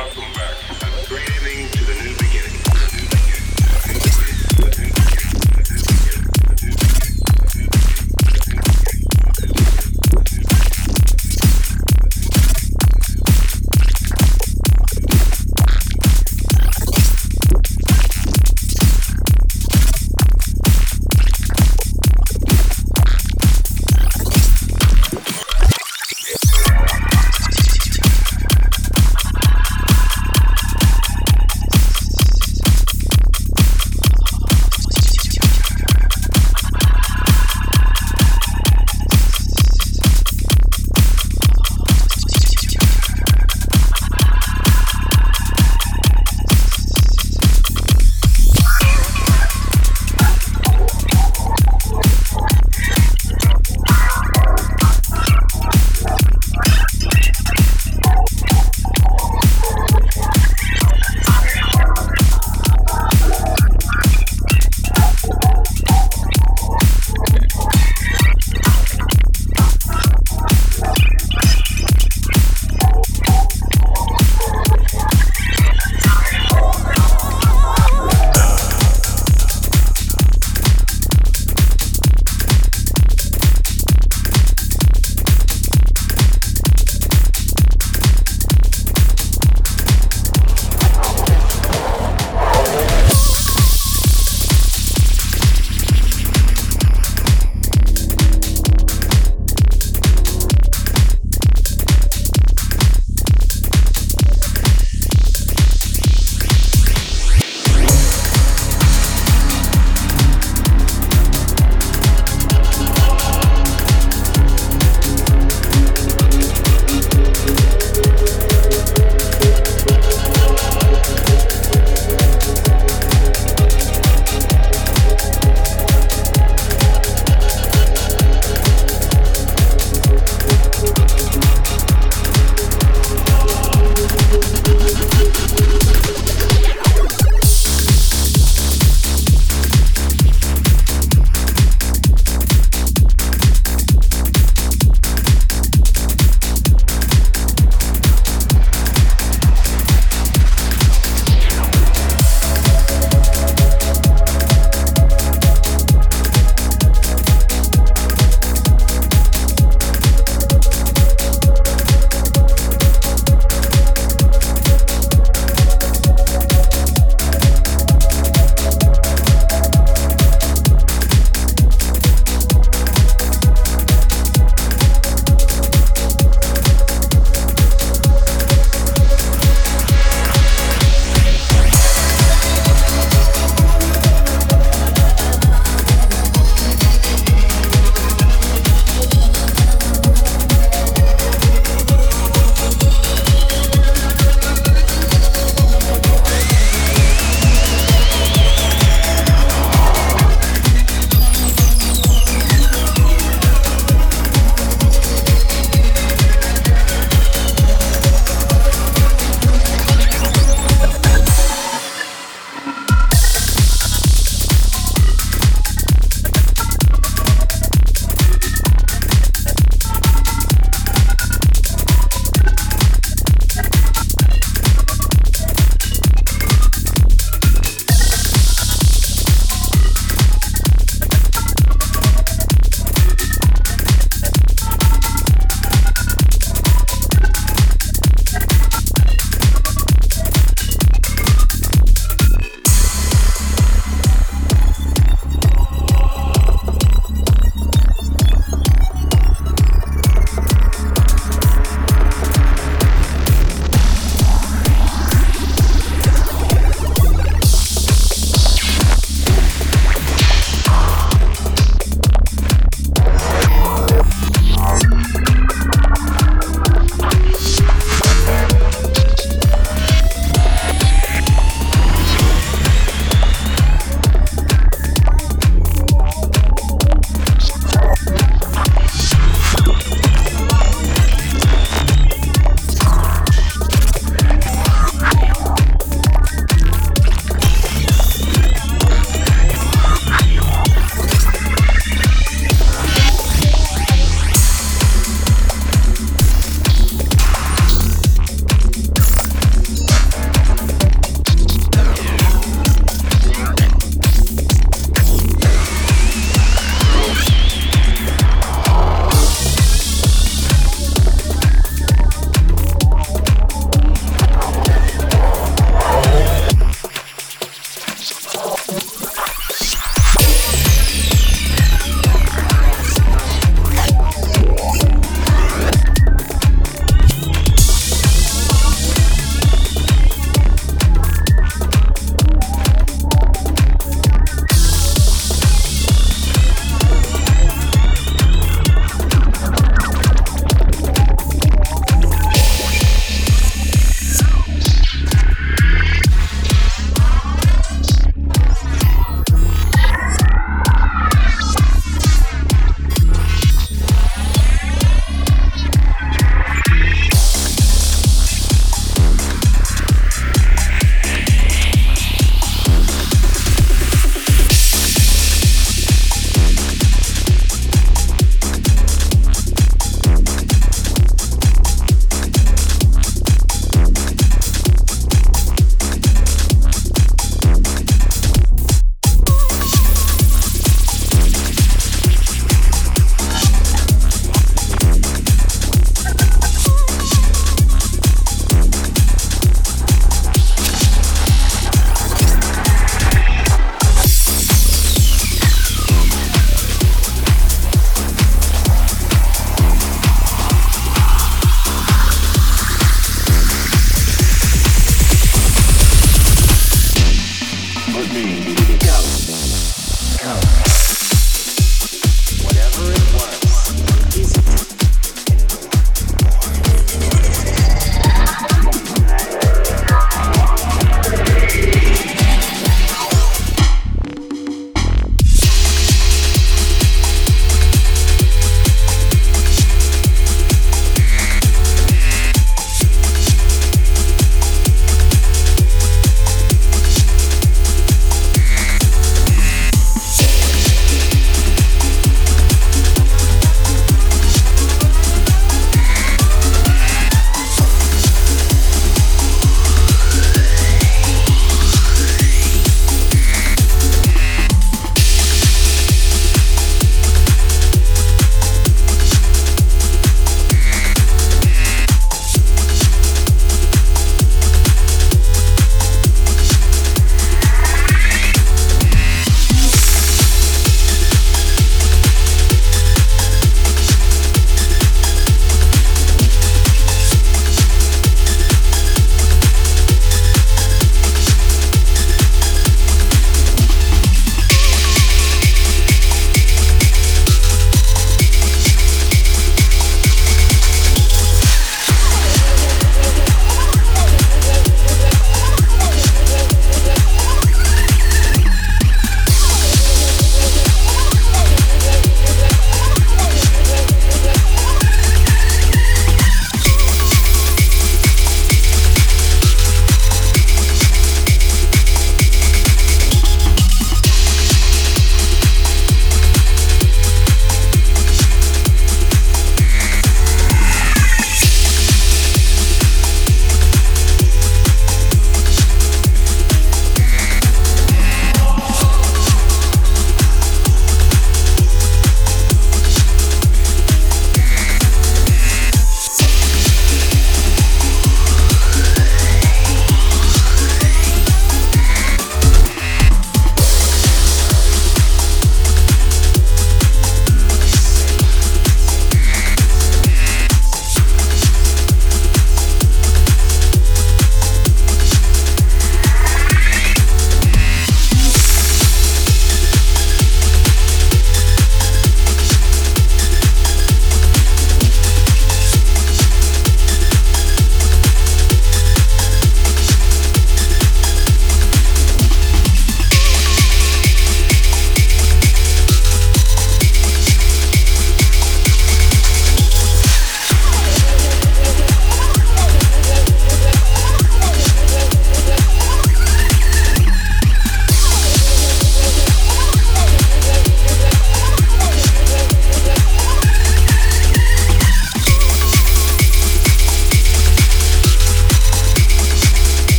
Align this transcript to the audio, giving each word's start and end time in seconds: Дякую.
Дякую. 0.00 0.29